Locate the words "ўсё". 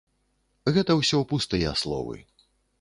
1.01-1.21